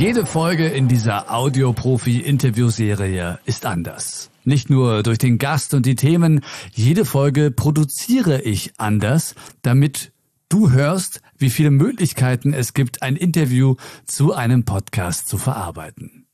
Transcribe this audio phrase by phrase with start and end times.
[0.00, 4.30] Jede Folge in dieser Audioprofi-Interviewserie ist anders.
[4.44, 6.40] Nicht nur durch den Gast und die Themen,
[6.72, 10.12] jede Folge produziere ich anders, damit
[10.48, 13.74] du hörst, wie viele Möglichkeiten es gibt, ein Interview
[14.06, 16.26] zu einem Podcast zu verarbeiten.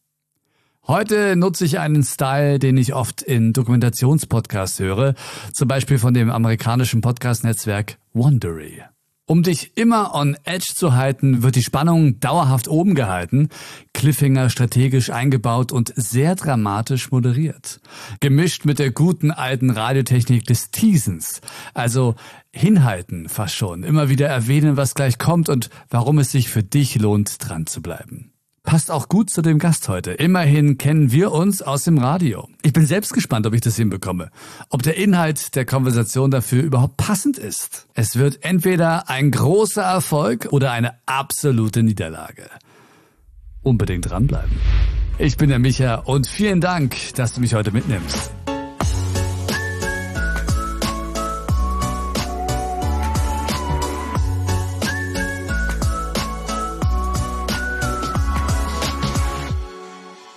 [0.86, 5.16] Heute nutze ich einen Style, den ich oft in Dokumentationspodcasts höre,
[5.52, 8.84] zum Beispiel von dem amerikanischen Podcast-Netzwerk Wondery.
[9.28, 13.48] Um dich immer on edge zu halten, wird die Spannung dauerhaft oben gehalten,
[13.92, 17.80] Cliffhanger strategisch eingebaut und sehr dramatisch moderiert.
[18.20, 21.40] Gemischt mit der guten alten Radiotechnik des Teasens.
[21.74, 22.14] Also
[22.52, 26.94] hinhalten fast schon, immer wieder erwähnen, was gleich kommt und warum es sich für dich
[26.94, 28.30] lohnt, dran zu bleiben.
[28.66, 30.10] Passt auch gut zu dem Gast heute.
[30.10, 32.48] Immerhin kennen wir uns aus dem Radio.
[32.62, 34.32] Ich bin selbst gespannt, ob ich das hinbekomme.
[34.70, 37.86] Ob der Inhalt der Konversation dafür überhaupt passend ist.
[37.94, 42.50] Es wird entweder ein großer Erfolg oder eine absolute Niederlage.
[43.62, 44.58] Unbedingt dranbleiben.
[45.18, 48.32] Ich bin der Micha und vielen Dank, dass du mich heute mitnimmst.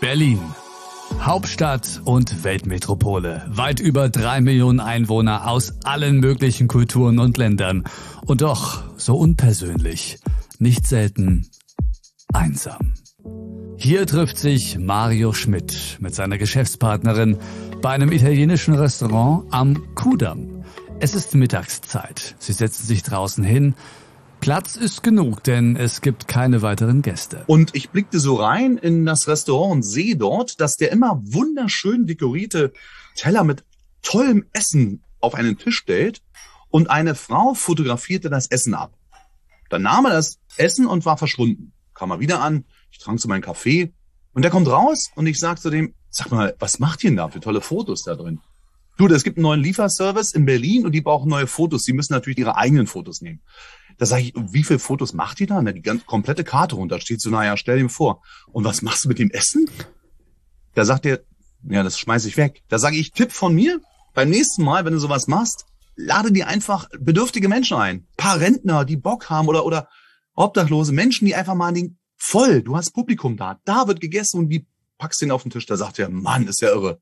[0.10, 0.40] Berlin.
[1.22, 3.46] Hauptstadt und Weltmetropole.
[3.48, 7.84] Weit über drei Millionen Einwohner aus allen möglichen Kulturen und Ländern.
[8.26, 10.18] Und doch so unpersönlich.
[10.58, 11.52] Nicht selten
[12.34, 12.96] einsam.
[13.78, 17.38] Hier trifft sich Mario Schmidt mit seiner Geschäftspartnerin
[17.80, 20.64] bei einem italienischen Restaurant am Kudamm.
[21.00, 22.36] Es ist Mittagszeit.
[22.40, 23.76] Sie setzen sich draußen hin
[24.40, 27.44] Platz ist genug, denn es gibt keine weiteren Gäste.
[27.48, 32.08] Und ich blickte so rein in das Restaurant und sehe dort, dass der immer wunderschön
[32.08, 32.72] dekorierte
[33.16, 33.66] Teller mit
[34.02, 36.22] tollem Essen auf einen Tisch stellt
[36.70, 38.94] und eine Frau fotografierte das Essen ab.
[39.70, 41.74] Dann nahm er das Essen und war verschwunden.
[41.94, 43.94] Kam er wieder an, ich trank so meinen Kaffee
[44.34, 47.18] und der kommt raus und ich sag zu dem, sag mal, was macht ihr denn
[47.18, 48.40] da für tolle Fotos da drin?
[49.00, 51.84] Du, es gibt einen neuen Lieferservice in Berlin und die brauchen neue Fotos.
[51.84, 53.40] Die müssen natürlich ihre eigenen Fotos nehmen.
[53.98, 55.62] Da sage ich, wie viele Fotos macht ihr da?
[55.62, 57.00] Na, die ganze komplette Karte runter.
[57.00, 58.22] Steht so, naja, stell dir vor.
[58.52, 59.70] Und was machst du mit dem Essen?
[60.74, 61.22] Da sagt er,
[61.64, 62.62] ja, das schmeiß ich weg.
[62.68, 63.80] Da sage ich, Tipp von mir,
[64.14, 65.64] beim nächsten Mal, wenn du sowas machst,
[65.96, 67.96] lade dir einfach bedürftige Menschen ein.
[68.00, 69.88] Ein paar Rentner, die Bock haben oder, oder
[70.36, 74.50] obdachlose Menschen, die einfach mal den voll, du hast Publikum da, da wird gegessen und
[74.50, 74.68] die
[74.98, 75.66] packst den auf den Tisch.
[75.68, 77.00] Da sagt er, Mann, ist ja irre.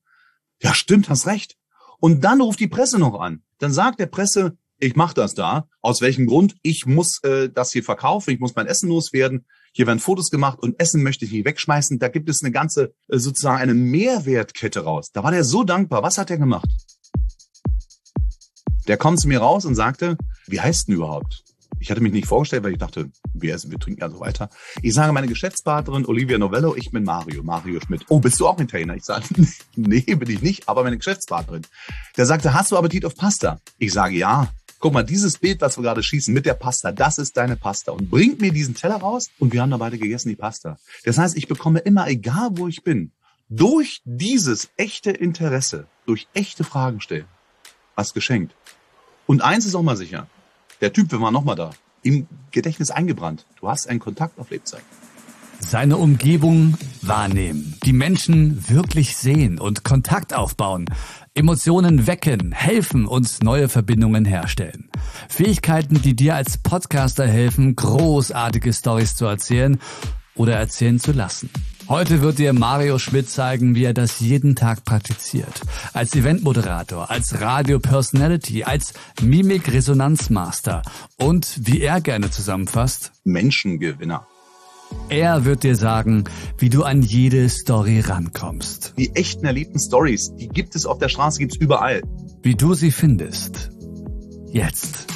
[0.62, 1.58] Ja, stimmt, hast recht.
[2.00, 3.42] Und dann ruft die Presse noch an.
[3.60, 5.68] Dann sagt der Presse, ich mache das da.
[5.82, 6.56] Aus welchem Grund?
[6.62, 9.46] Ich muss äh, das hier verkaufen, ich muss mein Essen loswerden.
[9.74, 12.00] Hier werden Fotos gemacht und Essen möchte ich nicht wegschmeißen.
[12.00, 15.10] Da gibt es eine ganze, äh, sozusagen eine Mehrwertkette raus.
[15.14, 16.04] Da war der so dankbar.
[16.04, 16.70] Was hat er gemacht?
[18.88, 21.44] Der kommt zu mir raus und sagte, wie heißt denn überhaupt?
[21.80, 24.50] Ich hatte mich nicht vorgestellt, weil ich dachte, wir essen, wir trinken ja so weiter.
[24.82, 28.06] Ich sage meine Geschäftspartnerin Olivia Novello, ich bin Mario, Mario Schmidt.
[28.10, 28.96] Oh, bist du auch Italiener?
[28.96, 29.26] Ich sage,
[29.76, 31.64] nee, bin ich nicht, aber meine Geschäftspartnerin.
[32.18, 33.60] Der sagte, hast du Appetit auf Pasta?
[33.78, 34.50] Ich sage, ja
[34.80, 37.92] guck mal, dieses Bild, was wir gerade schießen mit der Pasta, das ist deine Pasta
[37.92, 40.78] und bringt mir diesen Teller raus und wir haben da beide gegessen die Pasta.
[41.04, 43.12] Das heißt, ich bekomme immer, egal wo ich bin,
[43.50, 47.26] durch dieses echte Interesse, durch echte Fragen stellen,
[47.96, 48.54] was geschenkt.
[49.26, 50.28] Und eins ist auch mal sicher,
[50.82, 51.72] der Typ, wir waren nochmal da,
[52.04, 53.46] im Gedächtnis eingebrannt.
[53.60, 54.84] Du hast einen Kontakt auf Lebzeit.
[55.60, 60.86] Seine Umgebung wahrnehmen, die Menschen wirklich sehen und Kontakt aufbauen,
[61.34, 64.90] Emotionen wecken, helfen und neue Verbindungen herstellen.
[65.28, 69.80] Fähigkeiten, die dir als Podcaster helfen, großartige Stories zu erzählen
[70.36, 71.50] oder erzählen zu lassen.
[71.90, 75.62] Heute wird dir Mario Schmidt zeigen, wie er das jeden Tag praktiziert.
[75.94, 80.82] Als Eventmoderator, als Radio-Personality, als Mimik-Resonanzmaster
[81.18, 83.14] und wie er gerne zusammenfasst.
[83.24, 84.28] Menschengewinner.
[85.08, 86.26] Er wird dir sagen,
[86.58, 88.94] wie du an jede Story rankommst.
[88.98, 92.02] Die echten erlebten Stories, die gibt es auf der Straße, gibt's überall.
[92.44, 93.70] Wie du sie findest.
[94.52, 95.08] Jetzt.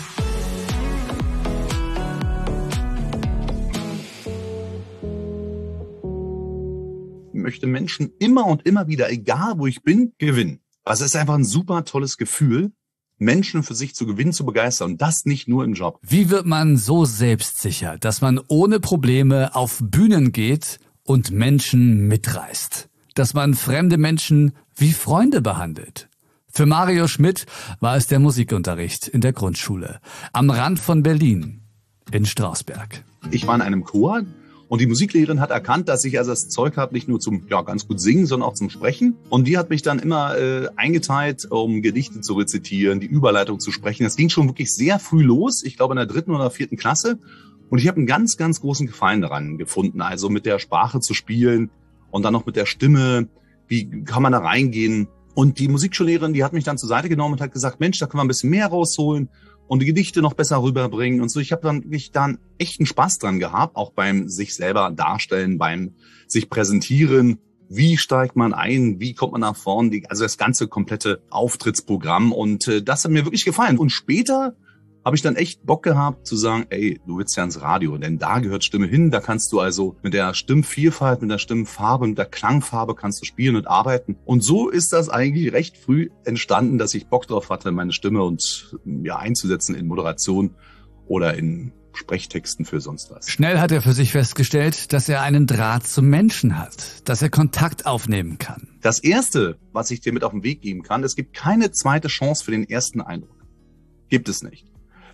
[7.52, 10.62] Möchte Menschen immer und immer wieder, egal wo ich bin, gewinnen.
[10.86, 12.72] Also es ist einfach ein super tolles Gefühl,
[13.18, 14.92] Menschen für sich zu gewinnen, zu begeistern.
[14.92, 16.00] Und das nicht nur im Job.
[16.02, 22.88] Wie wird man so selbstsicher, dass man ohne Probleme auf Bühnen geht und Menschen mitreißt?
[23.16, 26.08] Dass man fremde Menschen wie Freunde behandelt?
[26.48, 27.46] Für Mario Schmidt
[27.82, 30.00] war es der Musikunterricht in der Grundschule.
[30.32, 31.60] Am Rand von Berlin.
[32.14, 33.04] In Strausberg.
[33.30, 34.24] Ich war in einem Chor,
[34.72, 37.62] und die Musiklehrerin hat erkannt, dass ich also das Zeug habe, nicht nur zum ja
[37.62, 39.18] ganz gut singen, sondern auch zum Sprechen.
[39.28, 43.74] Und die hat mich dann immer äh, eingeteilt, um Gedichte zu rezitieren, die Überleitung zu
[43.74, 44.06] sprechen.
[44.06, 45.62] Das ging schon wirklich sehr früh los.
[45.66, 47.20] Ich glaube in der dritten oder vierten Klasse.
[47.70, 51.14] Und ich habe einen ganz, ganz großen Gefallen daran gefunden, also mit der Sprache zu
[51.14, 51.70] spielen
[52.10, 53.28] und dann noch mit der Stimme.
[53.68, 55.10] Wie kann man da reingehen?
[55.34, 58.06] Und die Musikschullehrerin, die hat mich dann zur Seite genommen und hat gesagt, Mensch, da
[58.06, 59.28] können wir ein bisschen mehr rausholen
[59.68, 61.40] und die Gedichte noch besser rüberbringen und so.
[61.40, 65.94] Ich habe dann wirklich dann echten Spaß dran gehabt, auch beim sich selber darstellen, beim
[66.28, 67.40] sich präsentieren.
[67.70, 69.00] Wie steigt man ein?
[69.00, 69.92] Wie kommt man nach vorn?
[70.10, 72.34] Also das ganze komplette Auftrittsprogramm.
[72.34, 73.78] Und äh, das hat mir wirklich gefallen.
[73.78, 74.56] Und später
[75.04, 78.20] habe ich dann echt Bock gehabt zu sagen, ey, du willst ja ins Radio, denn
[78.20, 82.18] da gehört Stimme hin, da kannst du also mit der Stimmvielfalt, mit der Stimmfarbe, mit
[82.18, 84.18] der Klangfarbe kannst du spielen und arbeiten.
[84.26, 88.24] Und so ist das eigentlich recht früh entstanden, dass ich Bock drauf hatte, meine Stimme
[88.24, 90.56] und ja einzusetzen in Moderation
[91.08, 93.30] oder in Sprechtexten für sonst was.
[93.30, 97.30] Schnell hat er für sich festgestellt, dass er einen Draht zum Menschen hat, dass er
[97.30, 98.70] Kontakt aufnehmen kann.
[98.82, 102.08] Das erste, was ich dir mit auf den Weg geben kann, es gibt keine zweite
[102.08, 103.46] Chance für den ersten Eindruck.
[104.10, 104.71] Gibt es nicht.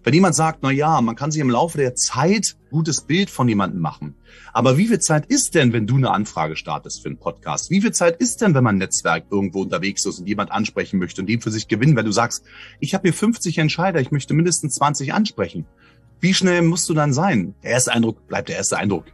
[0.08, 3.50] Wenn jemand sagt, na ja, man kann sich im Laufe der Zeit gutes Bild von
[3.50, 4.16] jemandem machen.
[4.54, 7.70] Aber wie viel Zeit ist denn, wenn du eine Anfrage startest für einen Podcast?
[7.72, 10.98] Wie viel Zeit ist denn, wenn man ein Netzwerk irgendwo unterwegs ist und jemand ansprechen
[10.98, 12.46] möchte und den für sich gewinnen, wenn du sagst,
[12.80, 15.66] ich habe hier 50 Entscheider, ich möchte mindestens 20 ansprechen.
[16.22, 17.54] Wie schnell musst du dann sein?
[17.62, 19.08] Der erste Eindruck bleibt der erste Eindruck.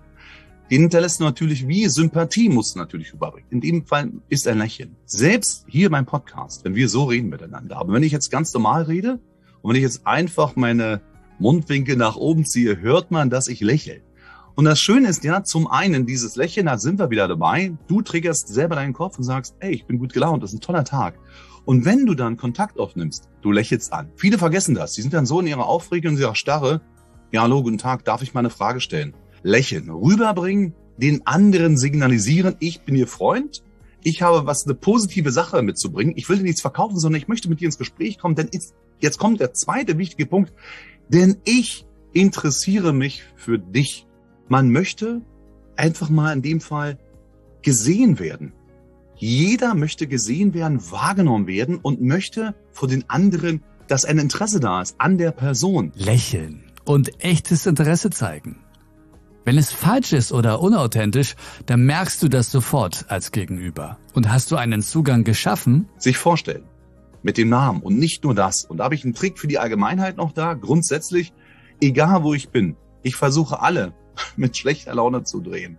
[0.69, 3.48] Den hinterlässt du natürlich wie Sympathie musst du natürlich überbringen.
[3.50, 4.96] In dem Fall ist ein Lächeln.
[5.07, 7.78] Selbst hier beim Podcast, wenn wir so reden miteinander.
[7.78, 9.19] Aber wenn ich jetzt ganz normal rede,
[9.63, 11.01] und wenn ich jetzt einfach meine
[11.39, 14.01] Mundwinkel nach oben ziehe, hört man, dass ich lächle.
[14.56, 17.74] Und das Schöne ist ja, zum einen dieses Lächeln, da sind wir wieder dabei.
[17.88, 20.62] Du triggerst selber deinen Kopf und sagst, ey, ich bin gut gelaunt, das ist ein
[20.62, 21.18] toller Tag.
[21.63, 24.12] Und wenn du dann Kontakt aufnimmst, du lächelst an.
[24.18, 24.94] Viele vergessen das.
[24.94, 26.81] Die sind dann so in ihrer Aufregung, in ihrer Starre.
[27.31, 29.15] Ja, hallo, guten Tag, darf ich mal eine Frage stellen?
[29.44, 33.63] Lächeln, rüberbringen, den anderen signalisieren, ich bin ihr Freund.
[34.04, 36.14] Ich habe was, eine positive Sache mitzubringen.
[36.18, 38.50] Ich will dir nichts verkaufen, sondern ich möchte mit dir ins Gespräch kommen, denn
[39.04, 40.54] Jetzt kommt der zweite wichtige Punkt,
[41.10, 44.08] denn ich interessiere mich für dich.
[44.48, 45.22] Man möchte
[45.76, 46.98] einfach mal in dem Fall
[47.62, 48.54] gesehen werden.
[49.18, 54.82] Jeder möchte gesehen werden, wahrgenommen werden und möchte vor den anderen, dass ein Interesse da
[54.82, 55.92] ist an der Person.
[55.96, 58.62] Lächeln und echtes Interesse zeigen.
[59.45, 61.36] Wenn es falsch ist oder unauthentisch,
[61.66, 63.98] dann merkst du das sofort als Gegenüber.
[64.13, 65.90] Und hast du einen Zugang geschaffen?
[65.98, 66.63] Sich vorstellen
[67.24, 68.66] mit dem Namen und nicht nur das.
[68.66, 70.54] Und da habe ich einen Trick für die Allgemeinheit noch da.
[70.54, 71.34] Grundsätzlich,
[71.81, 73.94] egal wo ich bin, ich versuche alle
[74.36, 75.78] mit schlechter Laune zu drehen.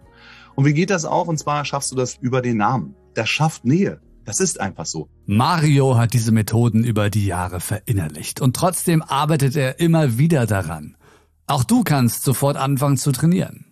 [0.55, 1.26] Und wie geht das auch?
[1.26, 2.94] Und zwar schaffst du das über den Namen.
[3.14, 4.00] Das schafft Nähe.
[4.25, 5.08] Das ist einfach so.
[5.26, 10.96] Mario hat diese Methoden über die Jahre verinnerlicht und trotzdem arbeitet er immer wieder daran.
[11.46, 13.67] Auch du kannst sofort anfangen zu trainieren.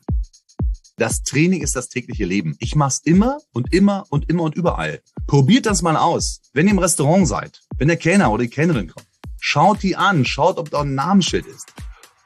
[0.99, 2.55] Das Training ist das tägliche Leben.
[2.59, 5.01] Ich mach's immer und immer und immer und überall.
[5.27, 6.43] Probiert das mal aus.
[6.53, 9.07] Wenn ihr im Restaurant seid, wenn der Kellner oder die Kellnerin kommt,
[9.41, 11.73] schaut die an, schaut, ob da ein Namensschild ist.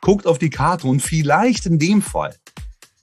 [0.00, 2.34] Guckt auf die Karte und vielleicht in dem Fall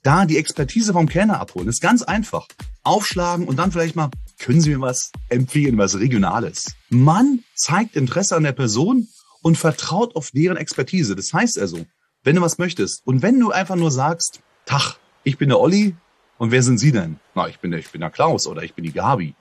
[0.02, 1.68] da die Expertise vom Kellner abholen.
[1.68, 2.46] Ist ganz einfach.
[2.82, 6.74] Aufschlagen und dann vielleicht mal, können Sie mir was empfehlen, was Regionales?
[6.90, 9.08] Man zeigt Interesse an der Person
[9.40, 11.16] und vertraut auf deren Expertise.
[11.16, 11.86] Das heißt also,
[12.24, 15.94] wenn du was möchtest und wenn du einfach nur sagst, Tag, ich bin der Olli
[16.38, 17.20] und wer sind Sie denn?
[17.34, 19.34] Na, ich bin der, ich bin der Klaus oder ich bin die Gabi.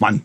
[0.00, 0.24] Mann,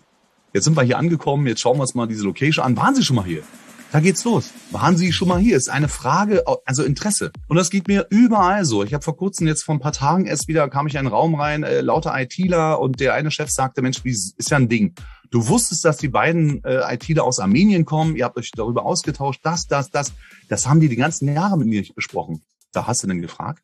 [0.53, 2.77] jetzt sind wir hier angekommen, jetzt schauen wir uns mal diese Location an.
[2.77, 3.43] Waren Sie schon mal hier?
[3.91, 4.51] Da geht's los.
[4.71, 5.55] Waren Sie schon mal hier?
[5.55, 7.31] Ist eine Frage, also Interesse.
[7.47, 8.83] Und das geht mir überall so.
[8.83, 11.07] Ich habe vor kurzem jetzt vor ein paar Tagen erst wieder, kam ich in einen
[11.07, 14.67] Raum rein, äh, lauter ITler und der eine Chef sagte, Mensch, wie ist ja ein
[14.67, 14.93] Ding.
[15.31, 19.39] Du wusstest, dass die beiden äh, ITler aus Armenien kommen, ihr habt euch darüber ausgetauscht,
[19.43, 20.13] das, das, das.
[20.49, 22.43] Das haben die die ganzen Jahre mit mir nicht besprochen.
[22.73, 23.63] Da hast du denn gefragt?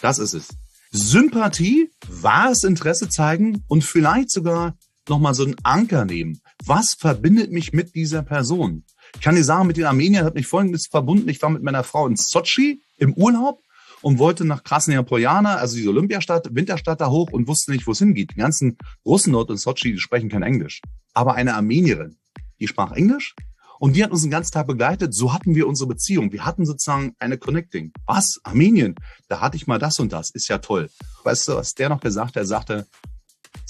[0.00, 0.48] Das ist es.
[0.92, 4.76] Sympathie, wahres Interesse zeigen und vielleicht sogar
[5.08, 6.40] nochmal so einen Anker nehmen.
[6.66, 8.84] Was verbindet mich mit dieser Person?
[9.14, 11.28] Ich kann dir sagen, mit den Armeniern hat mich folgendes verbunden.
[11.28, 13.62] Ich war mit meiner Frau in Sochi im Urlaub
[14.02, 17.92] und wollte nach Krasnaya Poljana, also diese Olympiastadt, Winterstadt da hoch und wusste nicht, wo
[17.92, 18.32] es hingeht.
[18.32, 20.80] Die ganzen Russen dort in Sochi, die sprechen kein Englisch.
[21.14, 22.16] Aber eine Armenierin,
[22.60, 23.34] die sprach Englisch
[23.78, 25.14] und die hat uns den ganzen Tag begleitet.
[25.14, 26.32] So hatten wir unsere Beziehung.
[26.32, 27.92] Wir hatten sozusagen eine Connecting.
[28.04, 28.38] Was?
[28.44, 28.94] Armenien?
[29.28, 30.30] Da hatte ich mal das und das.
[30.30, 30.90] Ist ja toll.
[31.24, 32.42] Weißt du, was der noch gesagt hat?
[32.42, 32.86] Er sagte,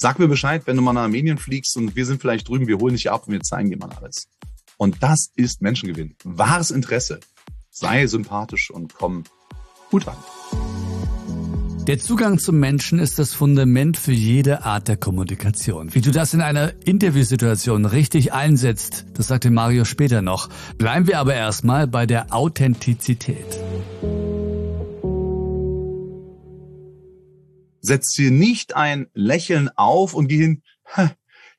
[0.01, 2.79] sag mir Bescheid, wenn du mal nach Armenien fliegst und wir sind vielleicht drüben, wir
[2.79, 4.29] holen dich ab und wir zeigen dir mal alles.
[4.79, 6.17] Und das ist Menschengewinn.
[6.25, 7.21] Wahres Interesse.
[7.71, 9.25] Sei sympathisch und komm
[9.91, 10.17] gut an.
[11.87, 15.95] Der Zugang zum Menschen ist das Fundament für jede Art der Kommunikation.
[15.95, 20.49] Wie du das in einer Interviewsituation richtig einsetzt, das sagte Mario später noch.
[20.79, 23.59] Bleiben wir aber erstmal bei der Authentizität.
[27.91, 30.63] Setz dir nicht ein Lächeln auf und geh hin,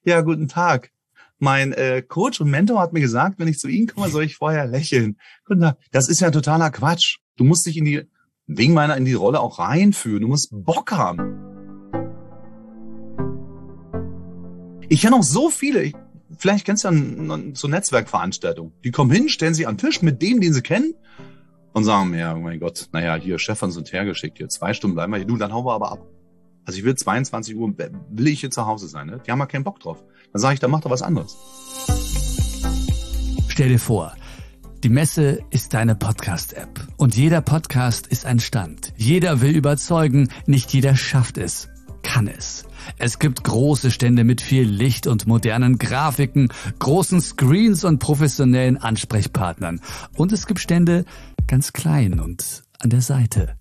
[0.06, 0.92] ja, guten Tag.
[1.40, 4.38] Mein äh, Coach und Mentor hat mir gesagt, wenn ich zu Ihnen komme, soll ich
[4.38, 5.18] vorher lächeln.
[5.44, 5.78] Guten Tag.
[5.92, 7.18] Das ist ja totaler Quatsch.
[7.36, 8.04] Du musst dich in die,
[8.48, 10.22] wegen meiner, in die Rolle auch reinführen.
[10.22, 11.36] Du musst Bock haben.
[14.88, 15.96] Ich kenne auch so viele, ich,
[16.38, 18.72] vielleicht kennst du ja so Netzwerkveranstaltungen.
[18.86, 20.94] Die kommen hin, stellen sich an den Tisch mit dem, den sie kennen
[21.74, 25.12] und sagen, ja, oh mein Gott, naja, hier, hat uns hergeschickt, hier zwei Stunden bleiben
[25.12, 26.08] wir hier, du, dann hauen wir aber ab.
[26.66, 27.74] Also ich will 22 Uhr,
[28.10, 29.22] will ich hier zu Hause sein, ne?
[29.26, 30.04] Die haben ja keinen Bock drauf.
[30.32, 31.38] Dann sage ich, dann mach doch was anderes.
[33.48, 34.14] Stell dir vor,
[34.84, 38.94] die Messe ist deine Podcast-App und jeder Podcast ist ein Stand.
[38.98, 41.70] Jeder will überzeugen, nicht jeder schafft es,
[42.02, 42.66] kann es.
[42.98, 46.50] Es gibt große Stände mit viel Licht und modernen Grafiken,
[46.80, 49.82] großen Screens und professionellen Ansprechpartnern.
[50.16, 51.06] Und es gibt Stände
[51.48, 53.56] ganz klein und an der Seite,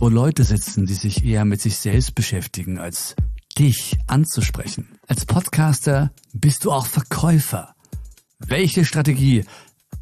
[0.00, 3.14] wo Leute sitzen, die sich eher mit sich selbst beschäftigen, als
[3.58, 4.98] dich anzusprechen.
[5.06, 7.74] Als Podcaster bist du auch Verkäufer.
[8.38, 9.44] Welche Strategie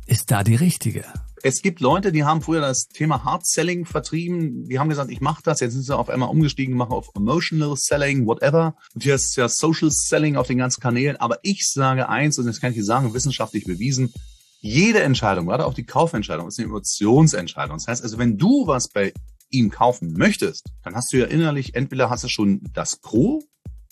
[0.07, 1.05] ist da die richtige?
[1.43, 4.69] Es gibt Leute, die haben früher das Thema Hard Selling vertrieben.
[4.69, 5.59] Die haben gesagt, ich mache das.
[5.59, 8.77] Jetzt sind sie auf einmal umgestiegen, machen auf Emotional Selling, whatever.
[8.95, 11.17] Und hier ist ja Social Selling auf den ganzen Kanälen.
[11.17, 14.15] Aber ich sage eins, und das kann ich dir sagen, wissenschaftlich bewiesen,
[14.61, 17.79] jede Entscheidung, gerade auch die Kaufentscheidung, ist eine Emotionsentscheidung.
[17.79, 19.13] Das heißt also, wenn du was bei
[19.51, 23.43] ihm kaufen möchtest, dann hast du ja innerlich, entweder hast du schon das Pro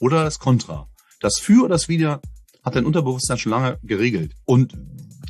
[0.00, 0.88] oder das Contra.
[1.20, 2.20] Das Für oder das Wider
[2.62, 4.34] hat dein Unterbewusstsein schon lange geregelt.
[4.44, 4.76] Und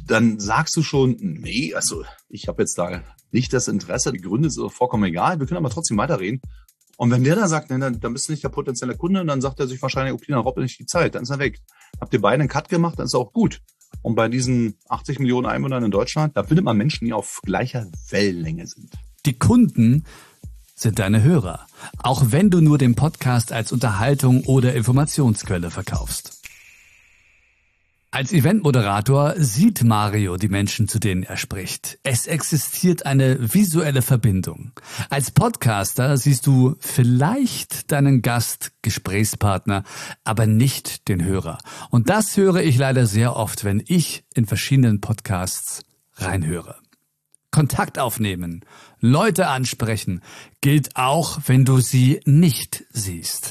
[0.07, 4.51] dann sagst du schon, nee, also ich habe jetzt da nicht das Interesse, die Gründe
[4.51, 6.41] sind vollkommen egal, wir können aber trotzdem weiterreden.
[6.97, 9.43] Und wenn der da sagt, nee, dann, dann bist du nicht der potenzielle Kunde, dann
[9.43, 11.61] sagt er sich wahrscheinlich, okay, dann robbt nicht die Zeit, dann ist er weg.
[12.01, 13.61] Habt ihr beide einen Cut gemacht, dann ist er auch gut.
[14.03, 17.91] Und bei diesen 80 Millionen Einwohnern in Deutschland, da findet man Menschen, die auf gleicher
[18.11, 18.95] Wellenlänge sind.
[19.27, 20.05] Die Kunden
[20.77, 21.67] sind deine Hörer,
[21.99, 26.43] auch wenn du nur den Podcast als Unterhaltung oder Informationsquelle verkaufst.
[28.13, 31.99] Als Eventmoderator sieht Mario die Menschen, zu denen er spricht.
[32.05, 34.71] Es existiert eine visuelle Verbindung.
[35.11, 39.83] Als Podcaster siehst du vielleicht deinen Gast, Gesprächspartner,
[40.23, 41.59] aber nicht den Hörer.
[41.91, 45.83] Und das höre ich leider sehr oft, wenn ich in verschiedenen Podcasts
[46.15, 46.77] reinhöre.
[47.57, 48.67] Kontakt aufnehmen,
[49.01, 50.21] Leute ansprechen,
[50.61, 53.49] gilt auch, wenn du sie nicht siehst.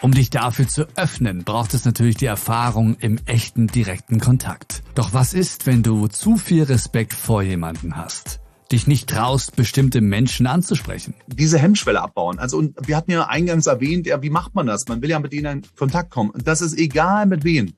[0.00, 4.82] Um dich dafür zu öffnen, braucht es natürlich die Erfahrung im echten, direkten Kontakt.
[4.96, 8.40] Doch was ist, wenn du zu viel Respekt vor jemanden hast?
[8.72, 11.14] dich nicht traust, bestimmte Menschen anzusprechen.
[11.26, 12.38] Diese Hemmschwelle abbauen.
[12.38, 14.86] Also und wir hatten ja eingangs erwähnt, ja, wie macht man das?
[14.86, 16.30] Man will ja mit ihnen in Kontakt kommen.
[16.30, 17.74] Und das ist egal mit wem.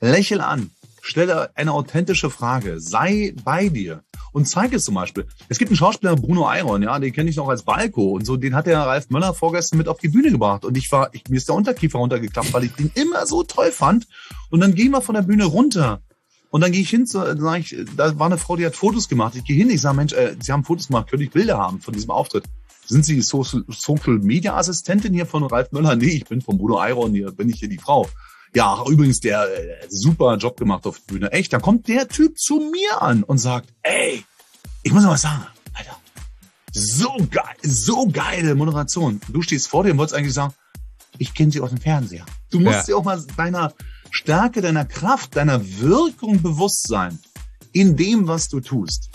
[0.00, 0.70] Lächel an.
[1.04, 2.80] Stelle eine authentische Frage.
[2.80, 4.02] Sei bei dir.
[4.32, 5.26] Und zeig es zum Beispiel.
[5.48, 8.12] Es gibt einen Schauspieler, Bruno Eiron, ja, den kenne ich noch als Balko.
[8.12, 10.64] Und so, den hat der Ralf Möller vorgestern mit auf die Bühne gebracht.
[10.64, 13.70] Und ich war, ich, mir ist der Unterkiefer runtergeklappt, weil ich den immer so toll
[13.70, 14.08] fand.
[14.50, 16.00] Und dann gehen wir von der Bühne runter.
[16.48, 19.34] Und dann gehe ich hin, sag ich, da war eine Frau, die hat Fotos gemacht.
[19.36, 21.80] Ich gehe hin, ich sage, Mensch, äh, Sie haben Fotos gemacht, könnte ich Bilder haben
[21.80, 22.44] von diesem Auftritt?
[22.86, 25.96] Sind Sie Social, Social Media Assistentin hier von Ralf Möller?
[25.96, 28.08] Nee, ich bin von Bruno Eiron, hier bin ich hier die Frau.
[28.54, 31.32] Ja, übrigens, der äh, super Job gemacht auf der Bühne.
[31.32, 34.24] Echt, dann kommt der Typ zu mir an und sagt, ey,
[34.82, 35.96] ich muss mal was sagen, Alter.
[36.72, 39.20] So geil, so geile Moderation.
[39.28, 40.54] Du stehst vor dir und wolltest eigentlich sagen,
[41.18, 42.26] ich kenne sie aus dem Fernseher.
[42.50, 42.82] Du musst ja.
[42.82, 43.72] dir auch mal deiner
[44.10, 47.18] Stärke, deiner Kraft, deiner Wirkung bewusst sein
[47.72, 49.10] in dem, was du tust.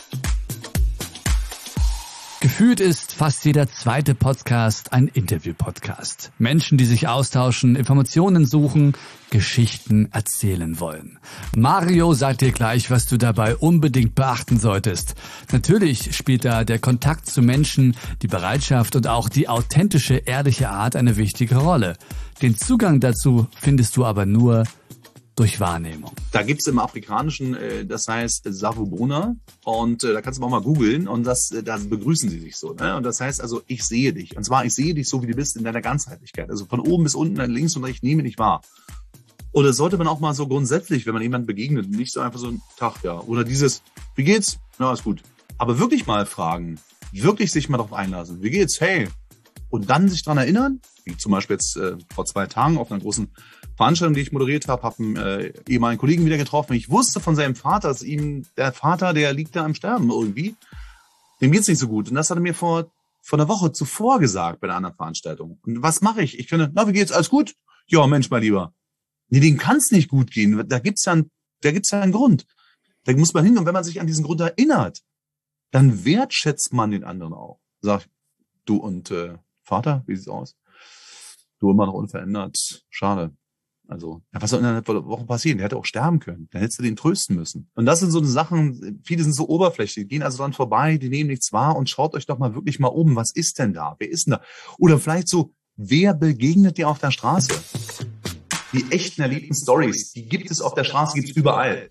[2.60, 6.34] Gefühlt ist fast jeder zweite Podcast ein Interview-Podcast.
[6.40, 8.98] Menschen, die sich austauschen, Informationen suchen,
[9.30, 11.20] Geschichten erzählen wollen.
[11.56, 15.16] Mario sagt dir gleich, was du dabei unbedingt beachten solltest.
[15.54, 20.98] Natürlich spielt da der Kontakt zu Menschen, die Bereitschaft und auch die authentische, ehrliche Art
[20.98, 21.96] eine wichtige Rolle.
[22.42, 24.66] Den Zugang dazu findest du aber nur
[25.40, 26.12] durch Wahrnehmung.
[26.34, 30.62] Da gibt's im Afrikanischen, äh, das heißt Savubona und äh, da kannst du auch mal
[30.62, 32.74] googeln und das, äh, da begrüßen sie sich so.
[32.74, 32.98] Ne?
[32.98, 34.36] Und das heißt also, ich sehe dich.
[34.36, 36.50] Und zwar, ich sehe dich so, wie du bist in deiner Ganzheitlichkeit.
[36.50, 38.62] Also von oben bis unten, links und rechts, nehme dich wahr.
[39.54, 42.50] Oder sollte man auch mal so grundsätzlich, wenn man jemandem begegnet, nicht so einfach so
[42.50, 43.22] ein Tag, ja.
[43.22, 43.82] Oder dieses,
[44.16, 44.60] wie geht's?
[44.78, 45.24] Ja, ist gut.
[45.58, 46.80] Aber wirklich mal fragen,
[47.14, 48.44] wirklich sich mal darauf einlassen.
[48.44, 48.82] Wie geht's?
[48.82, 49.08] Hey.
[49.70, 53.00] Und dann sich dran erinnern, wie zum Beispiel jetzt äh, vor zwei Tagen auf einer
[53.00, 53.30] großen
[53.80, 56.74] Veranstaltung, die ich moderiert habe, habe einen äh, ehemaligen Kollegen wieder getroffen.
[56.74, 60.54] Ich wusste von seinem Vater, dass ihm der Vater, der liegt da am Sterben irgendwie,
[61.40, 62.10] dem geht's nicht so gut.
[62.10, 65.60] Und das hat er mir vor vor einer Woche zuvor gesagt bei einer anderen Veranstaltung.
[65.66, 66.38] Und was mache ich?
[66.40, 67.14] Ich könnte, na, wie geht's?
[67.14, 67.56] Alles gut?
[67.88, 68.74] Ja, Mensch, mein Lieber.
[69.30, 70.68] Nee, dem kann's nicht gut gehen.
[70.68, 71.16] Da gibt's ja,
[71.62, 72.46] da gibt's ja einen Grund.
[73.06, 73.60] Da muss man hingehen.
[73.60, 75.04] Und wenn man sich an diesen Grund erinnert,
[75.72, 77.62] dann wertschätzt man den anderen auch.
[77.80, 78.10] Sag,
[78.66, 80.58] du und äh, Vater, wie sieht's aus?
[81.60, 82.84] Du immer noch unverändert.
[82.90, 83.38] Schade
[83.90, 85.58] Also, ja, was soll in einer Woche passieren?
[85.58, 86.48] Der hätte auch sterben können.
[86.52, 87.72] Dann hättest du den trösten müssen.
[87.74, 91.32] Und das sind so Sachen, viele sind so oberflächlich, gehen also dann vorbei, die nehmen
[91.32, 93.16] nichts wahr und schaut euch doch mal wirklich mal um.
[93.16, 93.96] Was ist denn da?
[93.98, 94.42] Wer ist denn da?
[94.78, 97.52] Oder vielleicht so, wer begegnet dir auf der Straße?
[98.74, 101.90] Die echten erlebten Stories, die gibt es auf der Straße, gibt es überall.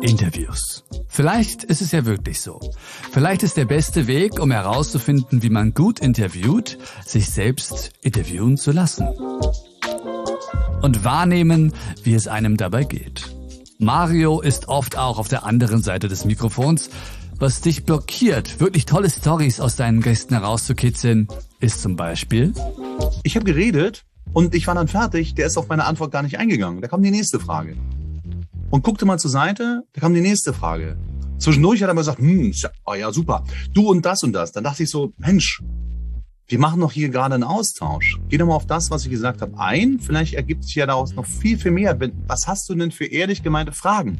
[0.00, 0.83] Interviews.
[1.14, 2.58] Vielleicht ist es ja wirklich so.
[3.12, 8.72] Vielleicht ist der beste Weg, um herauszufinden, wie man gut interviewt, sich selbst interviewen zu
[8.72, 9.06] lassen.
[10.82, 13.32] Und wahrnehmen, wie es einem dabei geht.
[13.78, 16.90] Mario ist oft auch auf der anderen Seite des Mikrofons.
[17.38, 21.28] Was dich blockiert, wirklich tolle Stories aus deinen Gästen herauszukitzeln,
[21.60, 22.52] ist zum Beispiel.
[23.22, 25.36] Ich habe geredet und ich war dann fertig.
[25.36, 26.80] Der ist auf meine Antwort gar nicht eingegangen.
[26.80, 27.76] Da kam die nächste Frage
[28.74, 30.96] und guckte mal zur Seite, da kam die nächste Frage.
[31.38, 32.52] Zwischendurch hat er mal gesagt, hm,
[32.86, 34.50] oh ja, super, du und das und das.
[34.50, 35.62] Dann dachte ich so, Mensch,
[36.48, 38.18] wir machen doch hier gerade einen Austausch.
[38.28, 40.00] Geh doch mal auf das, was ich gesagt habe, ein.
[40.00, 41.96] Vielleicht ergibt sich ja daraus noch viel, viel mehr.
[42.26, 44.18] Was hast du denn für ehrlich gemeinte Fragen?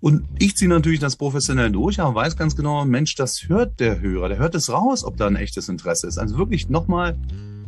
[0.00, 4.02] Und ich ziehe natürlich das professionell durch, aber weiß ganz genau, Mensch, das hört der
[4.02, 6.18] Hörer, der hört es raus, ob da ein echtes Interesse ist.
[6.18, 7.16] Also wirklich nochmal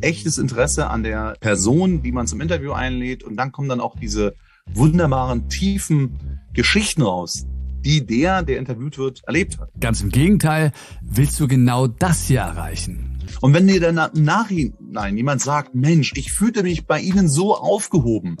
[0.01, 3.23] echtes Interesse an der Person, die man zum Interview einlädt.
[3.23, 4.35] Und dann kommen dann auch diese
[4.73, 7.45] wunderbaren, tiefen Geschichten raus,
[7.81, 9.69] die der, der interviewt wird, erlebt hat.
[9.79, 13.19] Ganz im Gegenteil, willst du genau das hier erreichen.
[13.41, 17.55] Und wenn dir dann im Nachhinein jemand sagt, Mensch, ich fühlte mich bei Ihnen so
[17.55, 18.37] aufgehoben,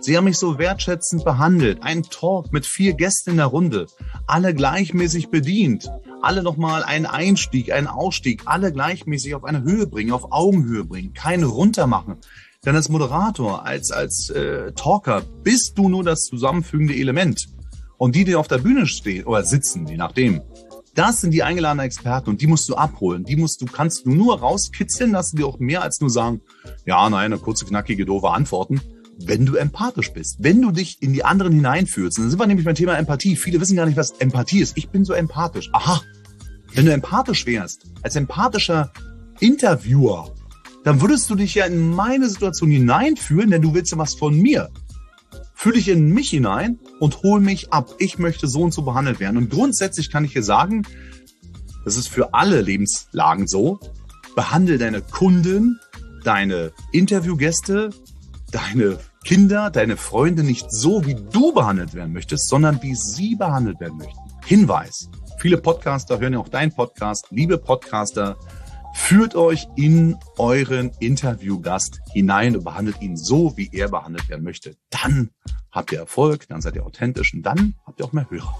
[0.00, 3.86] Sie haben mich so wertschätzend behandelt, ein Talk mit vier Gästen in der Runde,
[4.26, 5.88] alle gleichmäßig bedient,
[6.22, 11.12] alle nochmal einen Einstieg, einen Ausstieg, alle gleichmäßig auf eine Höhe bringen, auf Augenhöhe bringen,
[11.12, 12.16] keine runtermachen,
[12.64, 17.48] denn als Moderator, als, als äh, Talker bist du nur das zusammenfügende Element.
[17.98, 20.42] Und die, die auf der Bühne stehen oder sitzen, je nachdem,
[20.94, 23.24] das sind die eingeladenen Experten und die musst du abholen.
[23.24, 26.42] Die musst du, kannst du nur rauskitzeln, lassen die auch mehr als nur sagen,
[26.84, 28.80] ja, nein, eine kurze, knackige, doofe Antworten,
[29.18, 32.18] wenn du empathisch bist, wenn du dich in die anderen hineinfühlst.
[32.18, 33.36] Dann sind wir nämlich beim Thema Empathie.
[33.36, 34.76] Viele wissen gar nicht, was Empathie ist.
[34.76, 35.70] Ich bin so empathisch.
[35.72, 36.02] Aha.
[36.74, 38.92] Wenn du empathisch wärst, als empathischer
[39.40, 40.32] Interviewer,
[40.84, 44.36] dann würdest du dich ja in meine Situation hineinfühlen, denn du willst ja was von
[44.36, 44.70] mir.
[45.54, 47.94] Fühl dich in mich hinein und hol mich ab.
[47.98, 49.36] Ich möchte so und so behandelt werden.
[49.36, 50.82] Und grundsätzlich kann ich dir sagen,
[51.84, 53.78] das ist für alle Lebenslagen so.
[54.34, 55.78] Behandle deine Kunden,
[56.24, 57.90] deine Interviewgäste,
[58.50, 63.78] deine Kinder, deine Freunde nicht so, wie du behandelt werden möchtest, sondern wie sie behandelt
[63.78, 64.18] werden möchten.
[64.44, 65.08] Hinweis.
[65.38, 67.26] Viele Podcaster hören ja auch deinen Podcast.
[67.30, 68.36] Liebe Podcaster,
[68.94, 74.76] Führt euch in euren Interviewgast hinein und behandelt ihn so, wie er behandelt werden möchte.
[74.90, 75.30] Dann
[75.70, 78.54] habt ihr Erfolg, dann seid ihr authentisch und dann habt ihr auch mehr Hörer.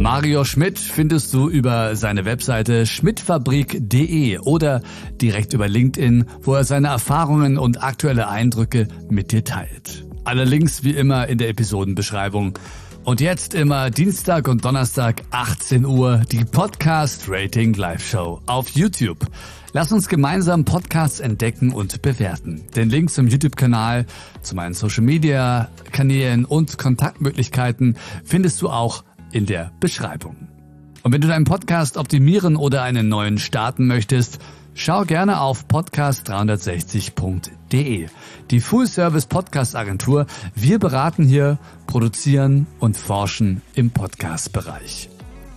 [0.00, 4.80] Mario Schmidt findest du über seine Webseite schmidtfabrik.de oder
[5.20, 10.06] direkt über LinkedIn, wo er seine Erfahrungen und aktuelle Eindrücke mit dir teilt.
[10.24, 12.58] Alle Links wie immer in der Episodenbeschreibung.
[13.02, 19.26] Und jetzt immer Dienstag und Donnerstag 18 Uhr die Podcast Rating Live Show auf YouTube.
[19.72, 22.62] Lass uns gemeinsam Podcasts entdecken und bewerten.
[22.76, 24.04] Den Link zum YouTube-Kanal,
[24.42, 30.36] zu meinen Social-Media-Kanälen und Kontaktmöglichkeiten findest du auch in der Beschreibung.
[31.02, 34.38] Und wenn du deinen Podcast optimieren oder einen neuen starten möchtest,
[34.74, 38.06] Schau gerne auf podcast360.de.
[38.50, 40.26] Die Full Service Podcast Agentur.
[40.54, 45.10] Wir beraten hier, produzieren und forschen im Podcast Bereich.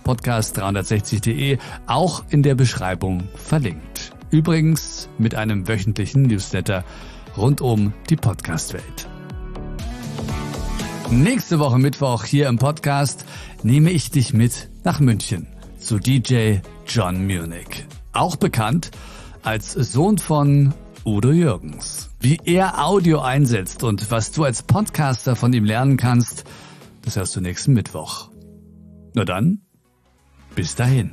[0.04, 4.12] Podcast360.de auch in der Beschreibung verlinkt.
[4.30, 6.84] Übrigens mit einem wöchentlichen Newsletter
[7.36, 9.08] rund um die Podcast-Welt.
[11.10, 13.24] Nächste Woche Mittwoch hier im Podcast
[13.62, 15.46] nehme ich dich mit nach München
[15.78, 18.90] zu DJ John Munich auch bekannt
[19.42, 20.74] als Sohn von
[21.04, 22.10] Udo Jürgens.
[22.20, 26.44] Wie er Audio einsetzt und was du als Podcaster von ihm lernen kannst,
[27.02, 28.30] das hörst du nächsten Mittwoch.
[29.14, 29.60] Na dann,
[30.54, 31.12] bis dahin.